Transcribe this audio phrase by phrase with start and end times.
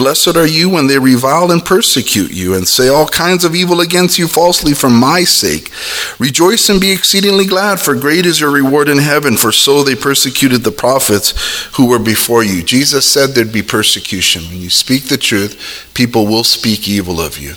[0.00, 3.82] Blessed are you when they revile and persecute you and say all kinds of evil
[3.82, 5.70] against you falsely for my sake.
[6.18, 9.94] Rejoice and be exceedingly glad, for great is your reward in heaven, for so they
[9.94, 11.34] persecuted the prophets
[11.76, 12.62] who were before you.
[12.62, 14.44] Jesus said there'd be persecution.
[14.44, 17.56] When you speak the truth, people will speak evil of you.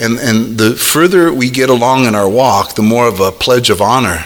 [0.00, 3.70] And, and the further we get along in our walk, the more of a pledge
[3.70, 4.24] of honor,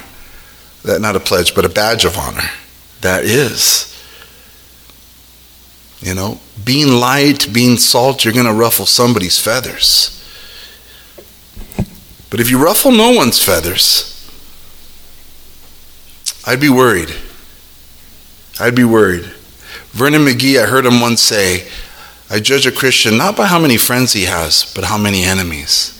[0.84, 2.48] that not a pledge, but a badge of honor,
[3.02, 3.89] that is.
[6.00, 10.16] You know, being light, being salt, you're going to ruffle somebody's feathers.
[12.30, 14.06] But if you ruffle no one's feathers,
[16.46, 17.14] I'd be worried.
[18.58, 19.24] I'd be worried.
[19.90, 21.68] Vernon McGee, I heard him once say,
[22.30, 25.96] I judge a Christian not by how many friends he has, but how many enemies.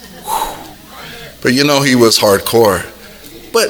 [1.42, 2.86] But you know, he was hardcore.
[3.52, 3.68] But,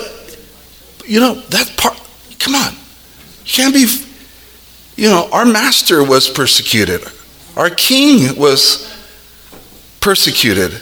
[1.07, 1.99] you know, that part,
[2.39, 2.75] come on.
[3.45, 3.87] You can't be
[5.01, 7.01] you know, our master was persecuted,
[7.57, 8.95] our king was
[10.01, 10.79] persecuted.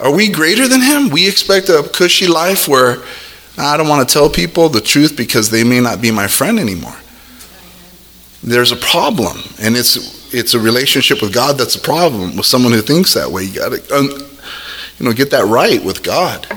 [0.00, 1.10] Are we greater than him?
[1.10, 2.96] We expect a cushy life where
[3.56, 6.58] I don't want to tell people the truth because they may not be my friend
[6.58, 6.96] anymore.
[8.42, 12.72] There's a problem, and it's it's a relationship with God that's a problem with someone
[12.72, 13.44] who thinks that way.
[13.44, 14.28] You got to,
[14.98, 16.48] you know, get that right with God,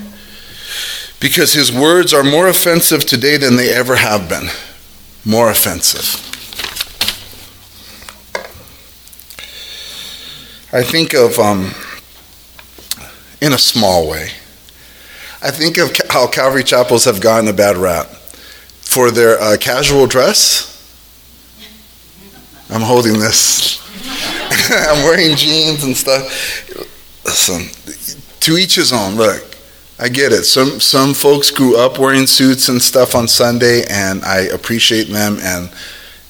[1.19, 4.47] because His words are more offensive today than they ever have been.
[5.23, 6.31] More offensive.
[10.75, 11.71] I think of, um,
[13.39, 14.27] in a small way,
[15.41, 18.07] I think of how Calvary chapels have gotten a bad rap
[18.81, 20.73] for their uh, casual dress.
[22.69, 23.79] I'm holding this.
[24.69, 26.25] I'm wearing jeans and stuff.
[27.23, 27.69] Listen,
[28.41, 29.15] to each his own.
[29.15, 29.55] Look,
[29.97, 30.43] I get it.
[30.43, 35.37] Some some folks grew up wearing suits and stuff on Sunday, and I appreciate them,
[35.41, 35.71] and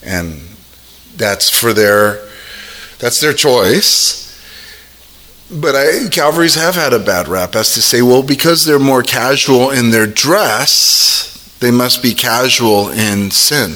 [0.04, 0.40] and
[1.16, 2.28] that's for their
[3.00, 4.25] that's their choice.
[5.52, 9.04] But I, Calvaries have had a bad rap as to say, well, because they're more
[9.04, 13.76] casual in their dress, they must be casual in sin.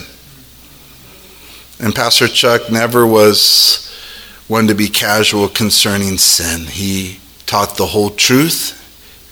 [1.79, 3.85] And Pastor Chuck never was
[4.47, 6.61] one to be casual concerning sin.
[6.61, 8.75] He taught the whole truth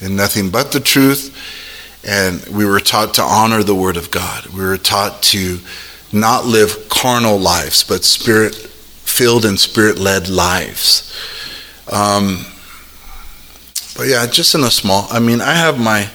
[0.01, 1.35] and nothing but the truth.
[2.07, 4.45] And we were taught to honor the Word of God.
[4.47, 5.59] We were taught to
[6.13, 11.11] not live carnal lives, but spirit filled and spirit led lives.
[11.91, 12.45] Um,
[13.95, 15.07] but yeah, just in a small.
[15.09, 16.09] I mean, I have my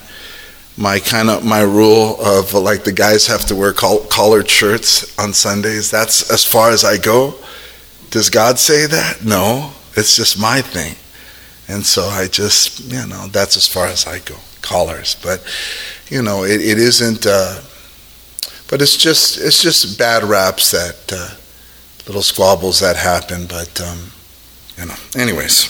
[0.76, 5.18] my kind of my rule of like the guys have to wear coll- collared shirts
[5.18, 5.90] on Sundays.
[5.90, 7.34] That's as far as I go.
[8.10, 9.24] Does God say that?
[9.24, 10.96] No, it's just my thing.
[11.68, 14.36] And so I just, you know, that's as far as I go.
[14.60, 15.44] Collars, but
[16.08, 17.26] you know, it, it isn't.
[17.26, 17.60] Uh,
[18.70, 21.34] but it's just it's just bad raps that uh,
[22.06, 23.46] little squabbles that happen.
[23.46, 24.12] But um,
[24.78, 25.68] you know, anyways.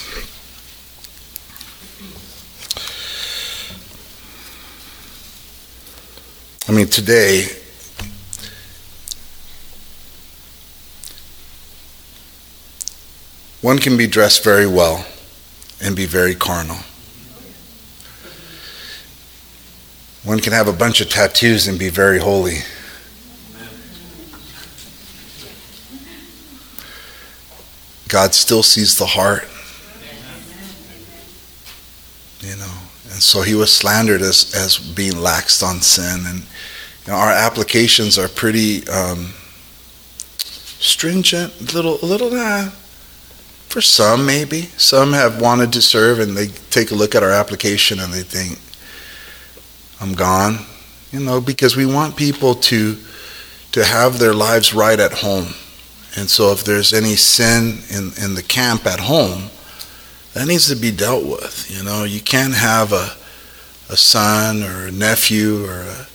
[6.69, 7.49] I mean, today,
[13.61, 15.05] one can be dressed very well
[15.81, 16.79] and be very carnal.
[20.25, 22.59] One can have a bunch of tattoos and be very holy.
[28.13, 29.49] God still sees the heart.
[32.41, 32.75] You know,
[33.11, 36.27] and so he was slandered as, as being laxed on sin.
[36.27, 36.41] And
[37.07, 39.33] you know, our applications are pretty um,
[40.37, 42.69] stringent, little, little, uh,
[43.71, 44.63] for some maybe.
[44.77, 48.25] Some have wanted to serve and they take a look at our application and they
[48.25, 48.59] think,
[50.03, 50.67] I'm gone.
[51.13, 52.99] You know, because we want people to
[53.73, 55.55] to have their lives right at home.
[56.17, 59.51] And so if there's any sin in, in the camp at home,
[60.35, 61.71] that needs to be dealt with.
[61.71, 63.13] You know, you can't have a,
[63.91, 66.07] a son or a nephew or a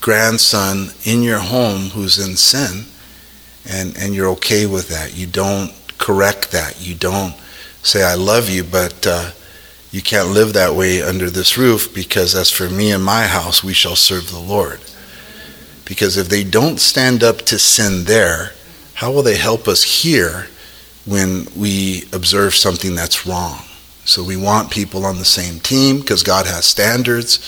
[0.00, 2.86] grandson in your home who's in sin
[3.68, 5.16] and, and you're okay with that.
[5.16, 6.84] You don't correct that.
[6.84, 7.34] You don't
[7.82, 9.30] say, I love you, but uh,
[9.90, 13.62] you can't live that way under this roof because as for me and my house,
[13.62, 14.80] we shall serve the Lord.
[15.84, 18.52] Because if they don't stand up to sin there,
[19.02, 20.46] how will they help us here
[21.06, 23.58] when we observe something that's wrong.
[24.04, 27.40] So we want people on the same team because God has standards.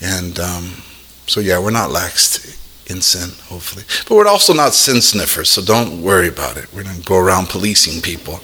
[0.00, 0.82] And um,
[1.26, 2.56] so, yeah, we're not lax
[2.86, 3.84] in sin, hopefully.
[4.08, 6.72] But we're also not sin sniffers, so don't worry about it.
[6.72, 8.40] We're going to go around policing people.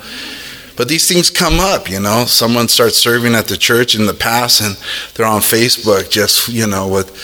[0.76, 2.26] But these things come up, you know.
[2.26, 4.76] Someone starts serving at the church in the past and
[5.14, 7.16] they're on Facebook just, you know, with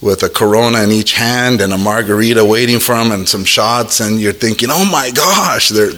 [0.00, 4.00] with a corona in each hand and a margarita waiting for them and some shots
[4.00, 5.92] and you're thinking, "Oh my gosh, they're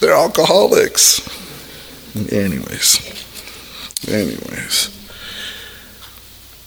[0.00, 1.20] they're alcoholics."
[2.14, 3.00] Anyways.
[4.08, 4.90] Anyways.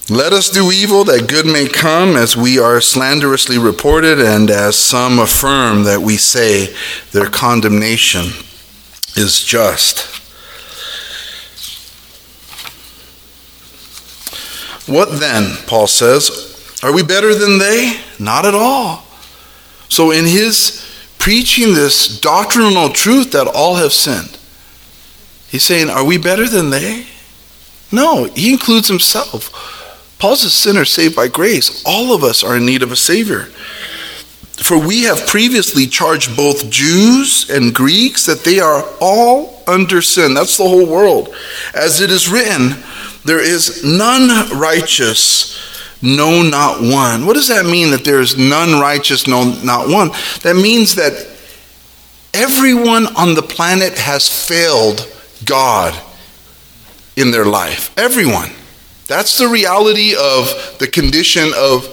[0.09, 4.77] Let us do evil that good may come, as we are slanderously reported, and as
[4.77, 6.75] some affirm that we say
[7.11, 8.27] their condemnation
[9.15, 10.07] is just.
[14.87, 16.54] What then, Paul says?
[16.83, 17.99] Are we better than they?
[18.19, 19.03] Not at all.
[19.89, 20.81] So, in his
[21.17, 24.37] preaching this doctrinal truth that all have sinned,
[25.47, 27.05] he's saying, Are we better than they?
[27.91, 29.73] No, he includes himself.
[30.19, 31.83] Paul's a sinner saved by grace.
[31.85, 33.47] All of us are in need of a Savior.
[34.63, 40.33] For we have previously charged both Jews and Greeks that they are all under sin.
[40.33, 41.35] That's the whole world.
[41.73, 42.81] As it is written,
[43.25, 45.54] there is none righteous,
[46.05, 47.25] no, not one.
[47.25, 50.09] What does that mean that there is none righteous, no, not one?
[50.43, 51.27] That means that
[52.33, 55.11] everyone on the planet has failed
[55.45, 55.99] God
[57.15, 57.97] in their life.
[57.97, 58.51] Everyone.
[59.07, 61.85] That's the reality of the condition of,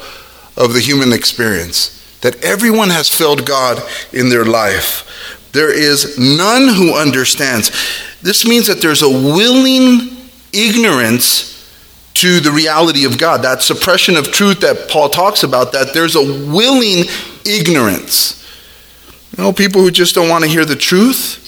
[0.56, 1.98] of the human experience.
[2.20, 3.82] That everyone has failed God
[4.12, 5.08] in their life.
[5.52, 7.70] There is none who understands.
[8.22, 10.16] This means that there's a willing
[10.52, 11.51] ignorance
[12.14, 13.42] to the reality of God.
[13.42, 17.04] That suppression of truth that Paul talks about, that there's a willing
[17.44, 18.38] ignorance.
[19.36, 21.42] You know, people who just don't want to hear the truth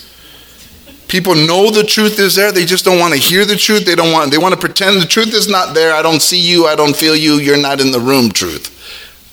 [1.15, 2.51] People know the truth is there.
[2.51, 3.85] They just don't want to hear the truth.
[3.85, 5.95] They don't want they want to pretend the truth is not there.
[5.95, 8.71] I don't see you, I don't feel you, you're not in the room, truth.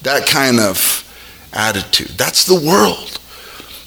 [0.03, 1.03] That kind of
[1.53, 2.09] attitude.
[2.17, 3.19] That's the world.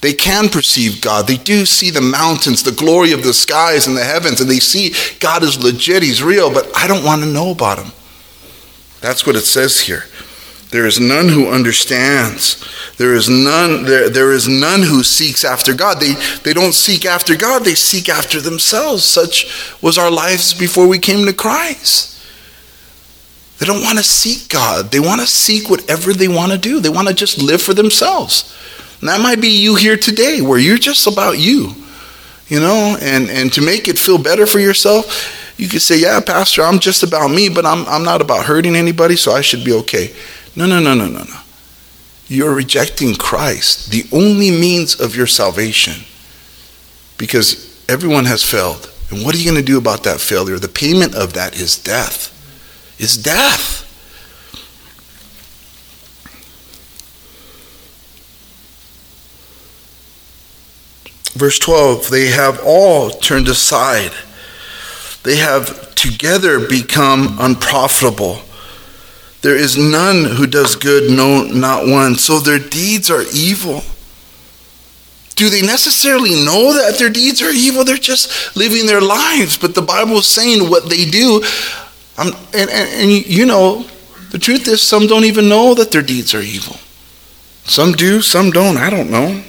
[0.04, 1.26] They can perceive God.
[1.26, 4.58] They do see the mountains, the glory of the skies and the heavens, and they
[4.58, 7.90] see God is legit, He's real, but I don't want to know about Him.
[9.00, 10.04] That's what it says here.
[10.68, 12.62] There is none who understands.
[12.98, 16.00] There is none, there, there is none who seeks after God.
[16.00, 16.12] They,
[16.42, 19.06] they don't seek after God, they seek after themselves.
[19.06, 22.20] Such was our lives before we came to Christ.
[23.58, 24.90] They don't want to seek God.
[24.90, 26.78] They want to seek whatever they want to do.
[26.78, 28.54] They want to just live for themselves.
[29.00, 31.74] And that might be you here today, where you're just about you.
[32.48, 36.20] You know, and, and to make it feel better for yourself, you could say, Yeah,
[36.20, 39.64] Pastor, I'm just about me, but I'm, I'm not about hurting anybody, so I should
[39.64, 40.14] be okay.
[40.56, 41.40] No, no, no, no, no, no.
[42.28, 46.04] You're rejecting Christ, the only means of your salvation,
[47.18, 48.90] because everyone has failed.
[49.10, 50.58] And what are you going to do about that failure?
[50.58, 52.30] The payment of that is death.
[52.98, 53.83] Is death.
[61.34, 64.12] Verse 12, they have all turned aside.
[65.24, 68.40] They have together become unprofitable.
[69.42, 72.14] There is none who does good, no, not one.
[72.16, 73.82] So their deeds are evil.
[75.36, 77.84] Do they necessarily know that their deeds are evil?
[77.84, 79.58] They're just living their lives.
[79.58, 81.42] But the Bible is saying what they do.
[82.16, 83.84] Um, and, and, and you know,
[84.30, 86.76] the truth is, some don't even know that their deeds are evil.
[87.64, 88.76] Some do, some don't.
[88.76, 89.42] I don't know.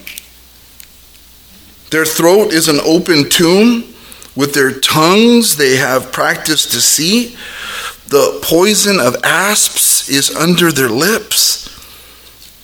[1.92, 3.94] Their throat is an open tomb.
[4.36, 7.38] With their tongues, they have practiced deceit.
[8.08, 11.72] The poison of asps is under their lips.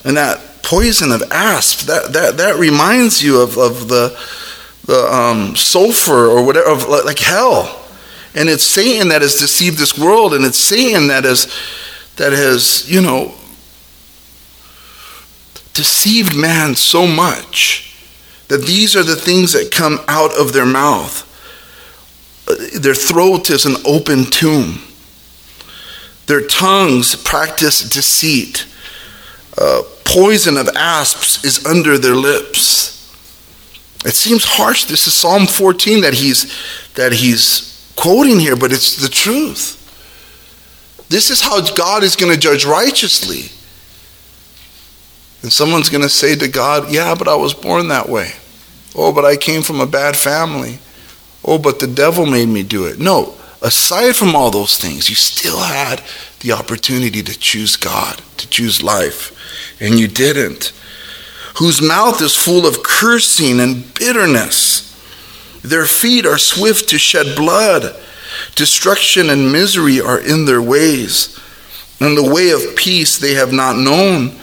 [0.04, 4.18] And that poison of asp, that, that, that reminds you of, of the,
[4.84, 7.84] the um, sulfur or whatever, of like hell.
[8.34, 11.52] And it's Satan that has deceived this world, and it's Satan that has,
[12.16, 13.34] that has, you know,
[15.74, 17.91] deceived man so much
[18.52, 21.26] that these are the things that come out of their mouth.
[22.78, 24.82] Their throat is an open tomb.
[26.26, 28.66] Their tongues practice deceit.
[29.56, 33.16] Uh, poison of asps is under their lips.
[34.04, 34.84] It seems harsh.
[34.84, 36.54] This is Psalm 14 that he's,
[36.92, 39.78] that he's quoting here, but it's the truth.
[41.08, 43.50] This is how God is going to judge righteously.
[45.40, 48.32] And someone's going to say to God, Yeah, but I was born that way.
[48.94, 50.78] Oh, but I came from a bad family.
[51.44, 52.98] Oh, but the devil made me do it.
[52.98, 56.02] No, aside from all those things, you still had
[56.40, 59.32] the opportunity to choose God, to choose life,
[59.80, 60.72] and you didn't.
[61.56, 64.88] whose mouth is full of cursing and bitterness.
[65.62, 67.94] Their feet are swift to shed blood.
[68.54, 71.38] Destruction and misery are in their ways.
[72.00, 74.34] And the way of peace they have not known.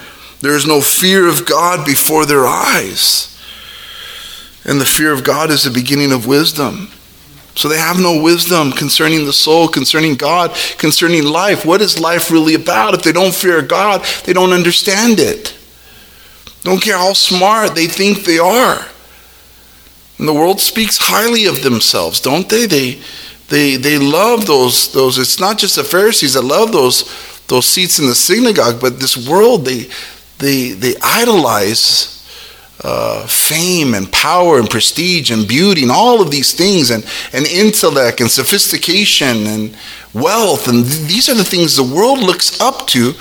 [0.42, 3.26] There is no fear of God before their eyes.
[4.66, 6.90] And the fear of God is the beginning of wisdom.
[7.56, 11.66] So they have no wisdom concerning the soul, concerning God, concerning life.
[11.66, 12.94] What is life really about?
[12.94, 15.58] If they don't fear God, they don't understand it.
[16.64, 18.86] Don't care how smart they think they are.
[20.18, 22.66] And the world speaks highly of themselves, don't they?
[22.66, 23.02] They
[23.48, 27.06] they they love those those it's not just the Pharisees that love those
[27.48, 29.90] those seats in the synagogue, but this world they
[30.38, 32.19] they they idolize
[32.82, 37.46] uh, fame and power and prestige and beauty and all of these things and, and
[37.46, 39.78] intellect and sophistication and
[40.14, 43.12] wealth and th- these are the things the world looks up to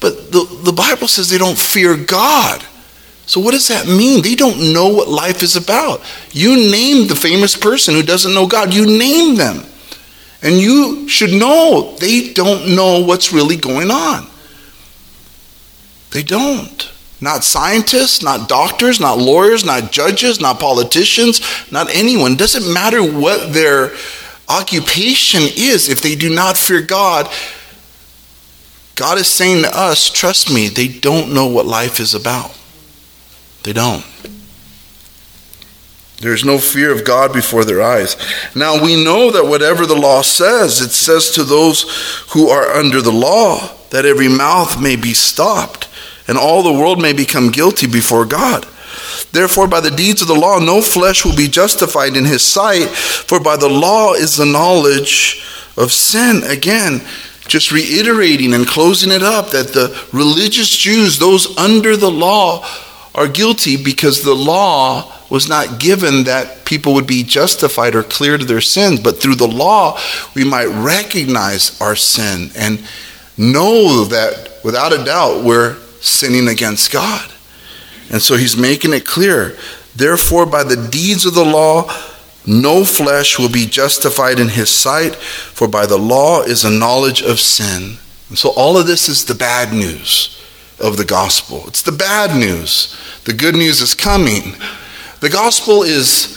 [0.00, 2.64] but the, the bible says they don't fear god.
[3.24, 4.22] So what does that mean?
[4.22, 6.00] They don't know what life is about.
[6.30, 9.64] You name the famous person who doesn't know god you name them.
[10.42, 14.26] And you should know they don't know what's really going on.
[16.10, 21.40] They don't not scientists, not doctors, not lawyers, not judges, not politicians,
[21.72, 22.32] not anyone.
[22.32, 23.92] It doesn't matter what their
[24.48, 27.30] occupation is if they do not fear God.
[28.94, 32.56] God is saying to us, trust me, they don't know what life is about.
[33.64, 34.04] They don't.
[36.20, 38.16] There's no fear of God before their eyes.
[38.54, 43.00] Now we know that whatever the law says, it says to those who are under
[43.00, 45.87] the law that every mouth may be stopped
[46.28, 48.66] and all the world may become guilty before God.
[49.32, 52.88] Therefore, by the deeds of the law, no flesh will be justified in his sight,
[52.88, 55.44] for by the law is the knowledge
[55.76, 56.42] of sin.
[56.44, 57.02] Again,
[57.46, 62.66] just reiterating and closing it up that the religious Jews, those under the law,
[63.14, 68.42] are guilty because the law was not given that people would be justified or cleared
[68.42, 69.98] of their sins, but through the law,
[70.34, 72.82] we might recognize our sin and
[73.36, 77.32] know that without a doubt we're sinning against God.
[78.10, 79.56] And so he's making it clear.
[79.94, 81.90] Therefore, by the deeds of the law,
[82.46, 87.20] no flesh will be justified in his sight, for by the law is a knowledge
[87.20, 87.98] of sin.
[88.28, 90.42] And so all of this is the bad news
[90.80, 91.64] of the gospel.
[91.66, 92.96] It's the bad news.
[93.24, 94.54] The good news is coming.
[95.20, 96.36] The gospel is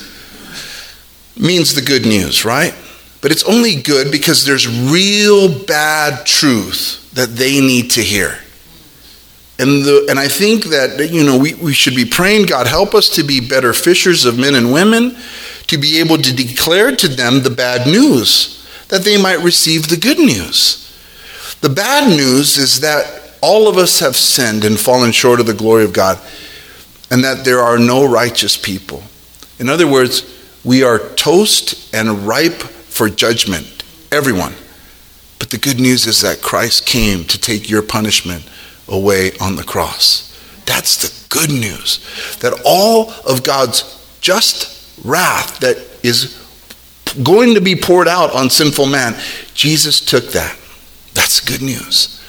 [1.38, 2.74] means the good news, right?
[3.22, 8.38] But it's only good because there's real bad truth that they need to hear.
[9.62, 12.94] And, the, and I think that, you know, we, we should be praying, God, help
[12.94, 15.16] us to be better fishers of men and women,
[15.68, 19.96] to be able to declare to them the bad news, that they might receive the
[19.96, 20.92] good news.
[21.60, 25.54] The bad news is that all of us have sinned and fallen short of the
[25.54, 26.18] glory of God,
[27.12, 29.04] and that there are no righteous people.
[29.60, 30.24] In other words,
[30.64, 34.54] we are toast and ripe for judgment, everyone.
[35.38, 38.48] But the good news is that Christ came to take your punishment
[38.88, 40.28] away on the cross.
[40.66, 42.36] That's the good news.
[42.40, 46.38] That all of God's just wrath that is
[47.22, 49.14] going to be poured out on sinful man,
[49.54, 50.56] Jesus took that.
[51.14, 52.20] That's good news.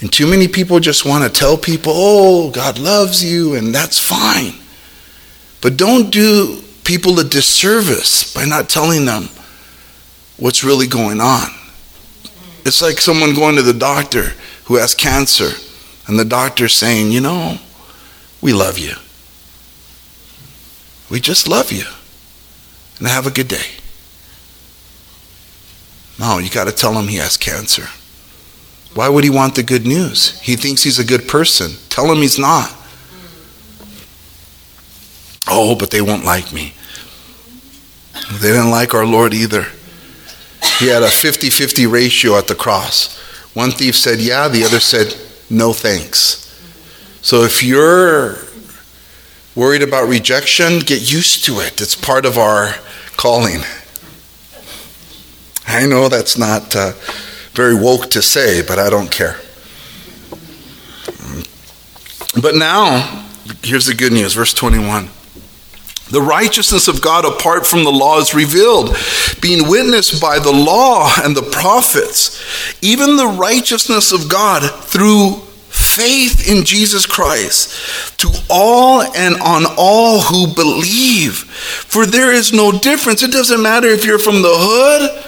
[0.00, 3.98] And too many people just want to tell people, oh, God loves you, and that's
[3.98, 4.54] fine.
[5.60, 9.28] But don't do people a disservice by not telling them
[10.36, 11.48] what's really going on.
[12.64, 14.32] It's like someone going to the doctor
[14.68, 15.50] who has cancer
[16.06, 17.58] and the doctor saying, You know,
[18.40, 18.94] we love you.
[21.10, 21.84] We just love you.
[22.98, 23.66] And have a good day.
[26.18, 27.88] No, you got to tell him he has cancer.
[28.94, 30.38] Why would he want the good news?
[30.40, 31.72] He thinks he's a good person.
[31.88, 32.74] Tell him he's not.
[35.48, 36.74] Oh, but they won't like me.
[38.32, 39.66] They didn't like our Lord either.
[40.78, 43.17] He had a 50 50 ratio at the cross.
[43.58, 45.16] One thief said, Yeah, the other said,
[45.50, 46.46] no thanks.
[47.22, 48.36] So if you're
[49.56, 51.80] worried about rejection, get used to it.
[51.80, 52.76] It's part of our
[53.16, 53.62] calling.
[55.66, 56.92] I know that's not uh,
[57.52, 59.40] very woke to say, but I don't care.
[62.40, 63.26] But now,
[63.64, 65.10] here's the good news, verse 21.
[66.10, 68.96] The righteousness of God apart from the law is revealed,
[69.40, 72.42] being witnessed by the law and the prophets,
[72.82, 80.20] even the righteousness of God through faith in Jesus Christ to all and on all
[80.22, 81.34] who believe.
[81.34, 83.22] For there is no difference.
[83.22, 85.24] It doesn't matter if you're from the hood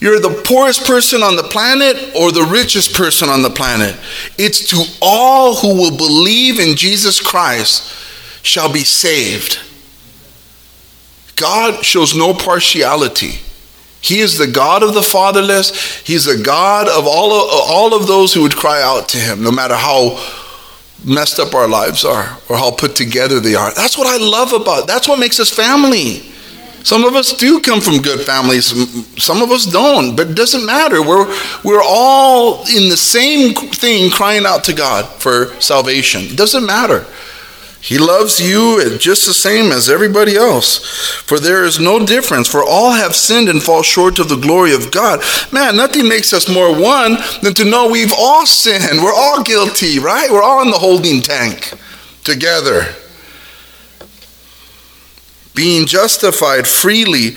[0.00, 3.96] you're the poorest person on the planet or the richest person on the planet.
[4.38, 7.92] It's to all who will believe in Jesus Christ
[8.44, 9.58] shall be saved.
[11.38, 13.40] God shows no partiality.
[14.00, 15.98] He is the God of the fatherless.
[16.06, 19.42] He's the God of all of, all of those who would cry out to him,
[19.42, 20.18] no matter how
[21.04, 23.72] messed up our lives are or how put together they are.
[23.74, 24.86] That's what I love about.
[24.86, 26.32] That's what makes us family.
[26.84, 28.66] Some of us do come from good families,
[29.22, 31.02] some of us don't, but it doesn't matter.
[31.02, 31.26] We're,
[31.64, 36.22] we're all in the same thing crying out to God for salvation.
[36.22, 37.04] It doesn't matter.
[37.80, 40.78] He loves you just the same as everybody else.
[41.22, 44.74] For there is no difference, for all have sinned and fall short of the glory
[44.74, 45.20] of God.
[45.52, 49.00] Man, nothing makes us more one than to know we've all sinned.
[49.00, 50.30] We're all guilty, right?
[50.30, 51.72] We're all in the holding tank
[52.24, 52.94] together.
[55.54, 57.36] Being justified freely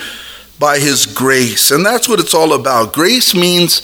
[0.57, 1.69] by His grace.
[1.69, 2.93] And that's what it's all about.
[2.93, 3.81] Grace means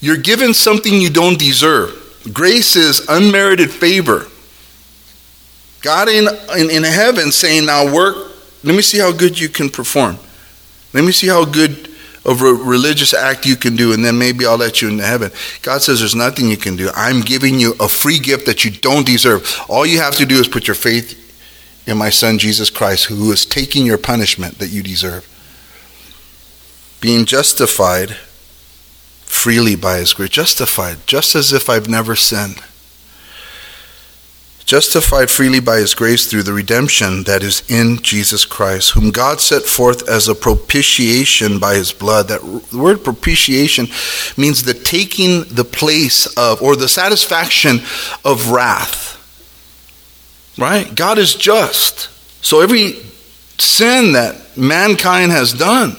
[0.00, 1.94] you're given something you don't deserve,
[2.32, 4.29] grace is unmerited favor.
[5.82, 8.16] God in, in, in heaven saying, Now work,
[8.62, 10.18] let me see how good you can perform.
[10.92, 11.88] Let me see how good
[12.24, 15.30] of a religious act you can do, and then maybe I'll let you into heaven.
[15.62, 16.90] God says there's nothing you can do.
[16.94, 19.58] I'm giving you a free gift that you don't deserve.
[19.68, 21.16] All you have to do is put your faith
[21.86, 25.26] in my son Jesus Christ, who is taking your punishment that you deserve.
[27.00, 28.10] Being justified
[29.24, 30.28] freely by his grace.
[30.28, 32.62] Justified, just as if I've never sinned
[34.70, 39.40] justified freely by his grace through the redemption that is in Jesus Christ, whom God
[39.40, 42.28] set forth as a propitiation by his blood.
[42.28, 43.88] That the word propitiation
[44.36, 47.80] means the taking the place of, or the satisfaction
[48.24, 49.18] of wrath.
[50.56, 50.94] Right?
[50.94, 52.08] God is just.
[52.40, 52.92] So every
[53.58, 55.96] sin that mankind has done,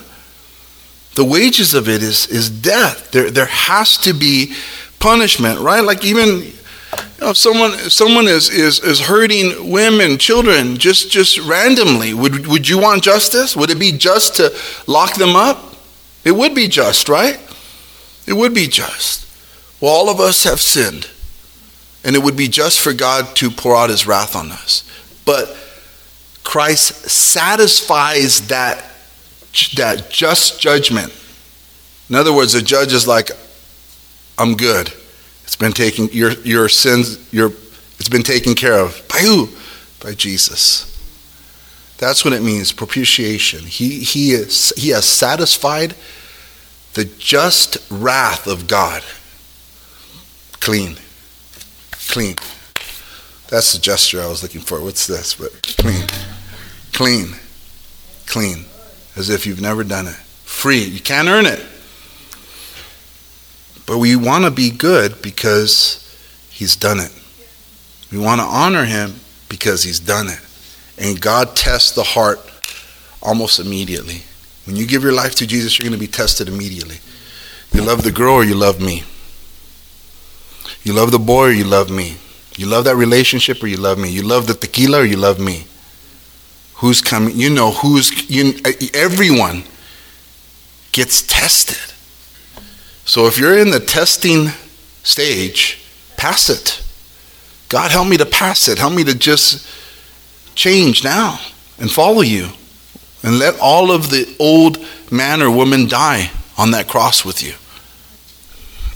[1.15, 3.11] the wages of it is, is death.
[3.11, 4.53] There, there has to be
[4.99, 5.83] punishment, right?
[5.83, 6.53] Like even
[6.93, 12.13] you know, if someone if someone is, is, is hurting women, children, just just randomly,
[12.13, 13.55] would would you want justice?
[13.55, 14.53] Would it be just to
[14.87, 15.75] lock them up?
[16.23, 17.39] It would be just, right?
[18.27, 19.27] It would be just.
[19.79, 21.09] Well, all of us have sinned,
[22.03, 24.83] and it would be just for God to pour out His wrath on us.
[25.25, 25.57] But
[26.43, 28.83] Christ satisfies that
[29.75, 31.13] that just judgment.
[32.09, 33.31] In other words, the judge is like,
[34.37, 34.91] "I'm good."
[35.61, 37.51] Been taken your your sins your
[37.99, 39.47] it's been taken care of by who?
[40.03, 40.87] By Jesus.
[41.99, 43.67] That's what it means, propitiation.
[43.67, 45.93] He he is he has satisfied
[46.95, 49.03] the just wrath of God.
[50.53, 50.97] Clean.
[51.91, 52.37] Clean.
[53.49, 54.81] That's the gesture I was looking for.
[54.81, 55.35] What's this?
[55.35, 56.07] But clean.
[56.91, 57.35] Clean.
[58.25, 58.65] Clean.
[59.15, 60.15] As if you've never done it.
[60.43, 60.83] Free.
[60.83, 61.63] You can't earn it.
[63.91, 65.97] But we want to be good because
[66.49, 67.11] He's done it.
[68.09, 69.15] We want to honor Him
[69.49, 70.39] because He's done it.
[70.97, 72.39] And God tests the heart
[73.21, 74.21] almost immediately.
[74.65, 76.99] When you give your life to Jesus, you're going to be tested immediately.
[77.73, 79.03] You love the girl or you love me?
[80.83, 82.15] You love the boy or you love me?
[82.55, 84.09] You love that relationship or you love me?
[84.09, 85.65] You love the tequila or you love me?
[86.75, 87.35] Who's coming?
[87.35, 88.53] You know who's you,
[88.93, 89.63] everyone
[90.93, 91.91] gets tested.
[93.11, 94.47] So if you're in the testing
[95.03, 95.83] stage,
[96.15, 96.81] pass it.
[97.67, 98.77] God, help me to pass it.
[98.77, 99.67] Help me to just
[100.55, 101.37] change now
[101.77, 102.47] and follow you.
[103.21, 104.77] And let all of the old
[105.11, 107.55] man or woman die on that cross with you.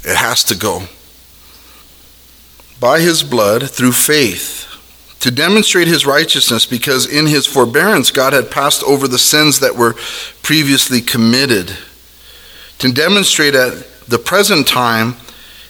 [0.09, 0.83] It has to go.
[2.79, 4.65] By his blood, through faith,
[5.19, 9.75] to demonstrate his righteousness, because in his forbearance God had passed over the sins that
[9.75, 9.95] were
[10.41, 11.75] previously committed.
[12.77, 15.15] To demonstrate at the present time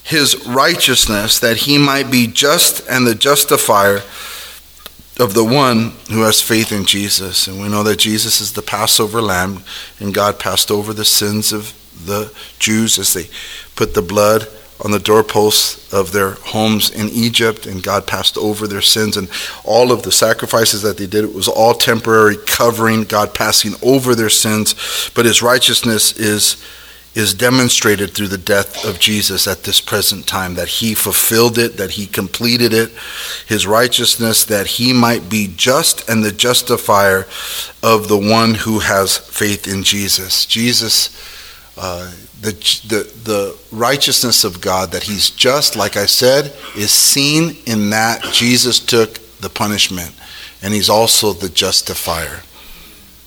[0.03, 4.03] his righteousness, that he might be just and the justifier
[5.19, 7.47] of the one who has faith in Jesus.
[7.47, 9.63] And we know that Jesus is the Passover lamb,
[9.99, 11.73] and God passed over the sins of
[12.05, 13.29] the Jews as they
[13.75, 14.47] put the blood
[14.83, 19.15] on the doorposts of their homes in Egypt, and God passed over their sins.
[19.15, 19.29] And
[19.63, 24.13] all of the sacrifices that they did, it was all temporary covering, God passing over
[24.13, 24.75] their sins.
[25.15, 26.63] But his righteousness is
[27.15, 31.78] is demonstrated through the death of Jesus at this present time, that he fulfilled it,
[31.78, 32.91] that he completed it,
[33.47, 37.25] his righteousness, that he might be just and the justifier
[37.82, 40.45] of the one who has faith in Jesus.
[40.45, 41.10] Jesus,
[41.78, 42.51] uh, the,
[42.88, 48.23] the, the righteousness of God, that he's just, like I said, is seen in that
[48.34, 50.13] Jesus took the punishment,
[50.62, 52.41] and he's also the justifier.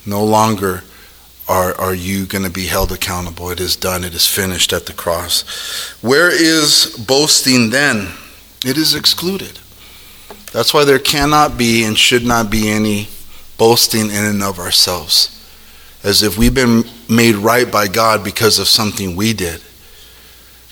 [0.05, 0.83] No longer
[1.49, 3.51] are, are you going to be held accountable.
[3.51, 5.43] It is done, it is finished at the cross.
[6.03, 8.13] Where is boasting then?
[8.65, 9.59] It is excluded.
[10.53, 13.09] That's why there cannot be and should not be any
[13.57, 15.35] boasting in and of ourselves,
[16.05, 19.63] as if we've been made right by God because of something we did.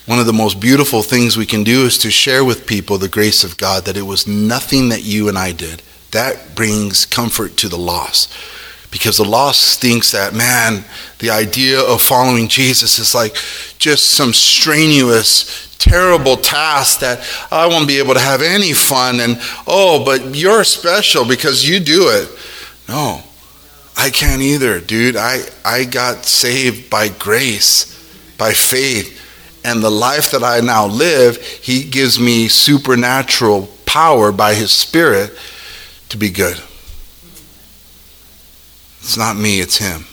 [0.06, 3.08] One of the most beautiful things we can do is to share with people the
[3.08, 5.82] grace of God that it was nothing that you and I did.
[6.12, 8.32] That brings comfort to the lost.
[8.90, 10.84] Because the lost thinks that, man,
[11.18, 13.36] the idea of following Jesus is like
[13.78, 17.20] just some strenuous, terrible task that
[17.50, 19.20] I won't be able to have any fun.
[19.20, 22.28] And, oh, but you're special because you do it.
[22.88, 23.22] No,
[23.96, 25.16] I can't either, dude.
[25.16, 27.92] I, I got saved by grace,
[28.38, 29.14] by faith.
[29.64, 35.36] And the life that I now live, He gives me supernatural power by His Spirit
[36.10, 36.60] to be good.
[39.06, 40.04] It's not me, it's Him.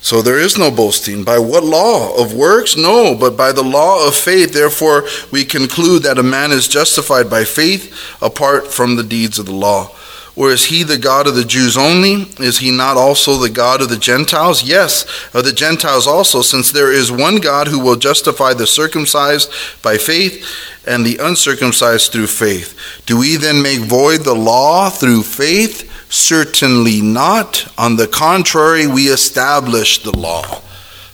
[0.00, 1.22] So there is no boasting.
[1.22, 2.20] By what law?
[2.20, 2.76] Of works?
[2.76, 4.52] No, but by the law of faith.
[4.52, 9.46] Therefore, we conclude that a man is justified by faith apart from the deeds of
[9.46, 9.94] the law.
[10.34, 12.26] Or is he the God of the Jews only?
[12.40, 14.64] Is he not also the God of the Gentiles?
[14.64, 19.52] Yes, of the Gentiles also, since there is one God who will justify the circumcised
[19.82, 20.44] by faith
[20.84, 22.76] and the uncircumcised through faith.
[23.06, 25.87] Do we then make void the law through faith?
[26.10, 27.66] Certainly not.
[27.76, 30.62] On the contrary, we establish the law.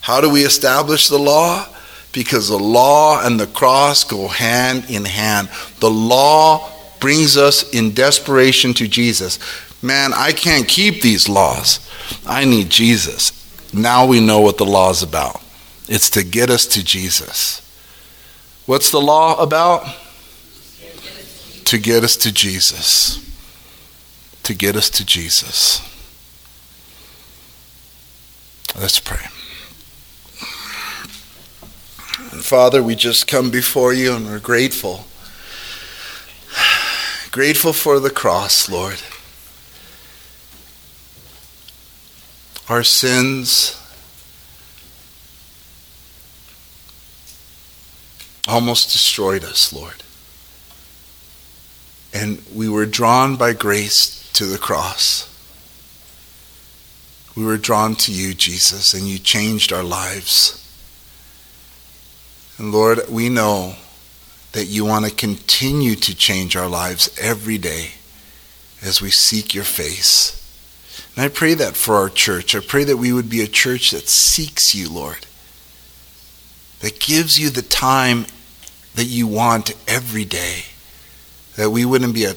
[0.00, 1.66] How do we establish the law?
[2.12, 5.48] Because the law and the cross go hand in hand.
[5.80, 9.38] The law brings us in desperation to Jesus.
[9.82, 11.90] Man, I can't keep these laws.
[12.26, 13.32] I need Jesus.
[13.74, 15.42] Now we know what the law is about.
[15.88, 17.60] It's to get us to Jesus.
[18.66, 19.86] What's the law about?
[21.64, 23.20] To get us to Jesus.
[24.44, 25.80] To get us to Jesus.
[28.78, 29.26] Let's pray.
[32.40, 35.06] Father, we just come before you and we're grateful
[37.34, 39.02] Grateful for the cross, Lord.
[42.68, 43.76] Our sins
[48.46, 50.04] almost destroyed us, Lord.
[52.12, 55.30] And we were drawn by grace to the cross.
[57.36, 60.60] We were drawn to you, Jesus, and you changed our lives.
[62.58, 63.74] And Lord, we know
[64.52, 67.92] that you want to continue to change our lives every day
[68.80, 70.40] as we seek your face.
[71.16, 72.54] And I pray that for our church.
[72.54, 75.26] I pray that we would be a church that seeks you, Lord,
[76.80, 78.26] that gives you the time
[78.94, 80.66] that you want every day.
[81.56, 82.34] That we wouldn't be a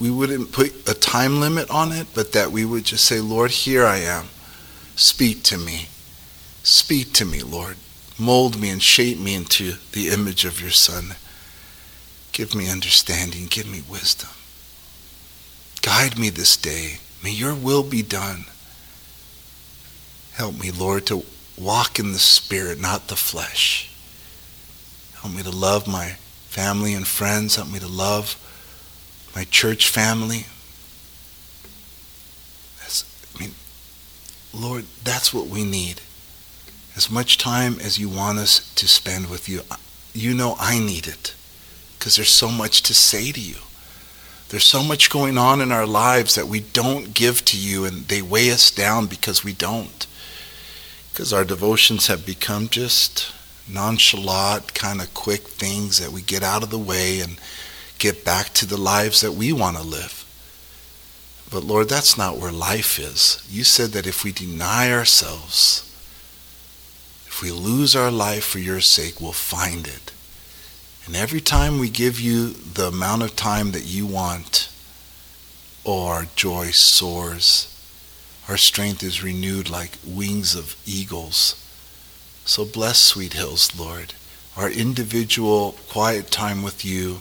[0.00, 3.50] we wouldn't put a time limit on it, but that we would just say, Lord,
[3.50, 4.26] here I am.
[4.94, 5.88] Speak to me.
[6.62, 7.76] Speak to me, Lord.
[8.18, 11.16] Mold me and shape me into the image of your Son.
[12.32, 13.46] Give me understanding.
[13.48, 14.30] Give me wisdom.
[15.82, 16.98] Guide me this day.
[17.22, 18.44] May your will be done.
[20.34, 21.24] Help me, Lord, to
[21.56, 23.90] walk in the Spirit, not the flesh.
[25.20, 27.56] Help me to love my family and friends.
[27.56, 28.36] Help me to love
[29.34, 30.46] my church family.
[32.80, 33.54] That's, I mean,
[34.52, 36.00] Lord, that's what we need.
[36.96, 39.62] As much time as you want us to spend with you,
[40.12, 41.34] you know I need it
[41.98, 43.56] because there's so much to say to you.
[44.48, 48.06] There's so much going on in our lives that we don't give to you, and
[48.08, 50.06] they weigh us down because we don't.
[51.12, 53.32] Because our devotions have become just
[53.68, 57.38] nonchalant, kind of quick things that we get out of the way and
[57.98, 60.24] get back to the lives that we want to live.
[61.50, 63.42] But Lord, that's not where life is.
[63.50, 65.84] You said that if we deny ourselves,
[67.26, 70.12] if we lose our life for your sake, we'll find it.
[71.06, 74.68] And every time we give you the amount of time that you want,
[75.86, 77.74] oh, our joy soars.
[78.46, 81.54] Our strength is renewed like wings of eagles.
[82.44, 84.14] So bless Sweet Hills, Lord,
[84.56, 87.20] our individual quiet time with you.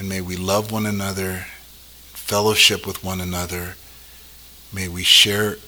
[0.00, 1.44] And may we love one another,
[2.14, 3.74] fellowship with one another.
[4.72, 5.58] May we share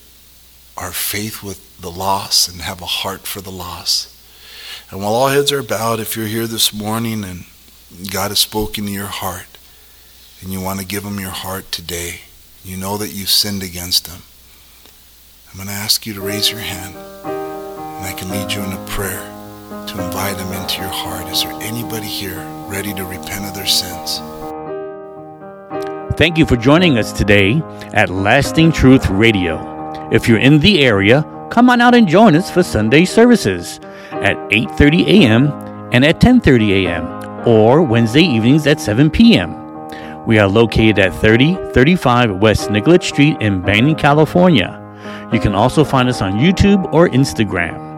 [0.75, 4.09] our faith with the lost and have a heart for the lost.
[4.91, 7.45] And while all heads are bowed, if you're here this morning and
[8.11, 9.59] God has spoken to your heart
[10.41, 12.23] and you want to give him your heart today,
[12.65, 14.23] you know that you've sinned against him,
[15.51, 18.73] I'm going to ask you to raise your hand and I can lead you in
[18.73, 19.21] a prayer
[19.89, 21.29] to invite him into your heart.
[21.29, 24.19] Is there anybody here ready to repent of their sins?
[26.17, 29.61] Thank you for joining us today at Lasting Truth Radio.
[30.11, 33.79] If you're in the area, come on out and join us for Sunday services
[34.11, 35.53] at 8:30 a.m.
[35.93, 37.05] and at 10:30 a.m.
[37.47, 39.51] or Wednesday evenings at 7 p.m.
[40.27, 44.79] We are located at 3035 West Nicollet Street in Banning, California.
[45.31, 47.92] You can also find us on YouTube or Instagram.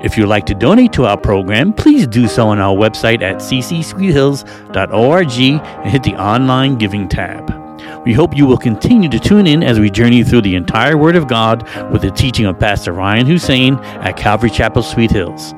[0.00, 3.36] If you'd like to donate to our program, please do so on our website at
[3.36, 7.52] ccsweethills.org and hit the online giving tab.
[8.04, 11.16] We hope you will continue to tune in as we journey through the entire Word
[11.16, 15.54] of God with the teaching of Pastor Ryan Hussein at Calvary Chapel, Sweet Hills.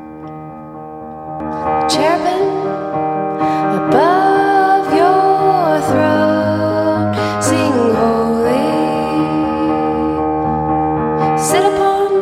[11.41, 12.13] Sit upon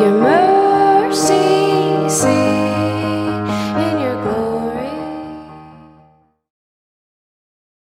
[0.00, 0.35] your mercy.